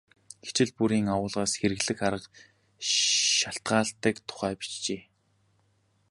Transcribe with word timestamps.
Хичээл 0.45 0.71
бүрийн 0.77 1.07
агуулгаас 1.13 1.51
хэрэглэх 1.59 1.99
арга 2.07 2.29
шалтгаалдаг 3.39 4.15
тухай 4.27 4.53
бичжээ. 4.59 5.01